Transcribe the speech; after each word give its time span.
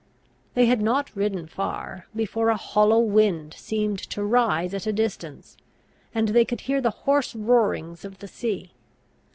They 0.55 0.65
had 0.65 0.81
not 0.81 1.15
ridden 1.15 1.45
far, 1.45 2.07
before 2.15 2.49
a 2.49 2.57
hollow 2.57 2.97
wind 2.97 3.53
seemed 3.53 3.99
to 4.09 4.23
rise 4.23 4.73
at 4.73 4.87
a 4.87 4.91
distance, 4.91 5.57
and 6.11 6.29
they 6.29 6.43
could 6.43 6.61
hear 6.61 6.81
the 6.81 6.89
hoarse 7.05 7.35
roarings 7.35 8.03
of 8.03 8.17
the 8.17 8.27
sea. 8.27 8.71